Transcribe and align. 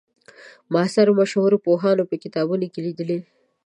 معاصرو 0.73 1.13
مشهورو 1.21 1.61
پوهانو 1.65 2.03
په 2.09 2.15
کتابونو 2.23 2.65
کې 2.73 2.79
لیدلې. 2.85 3.19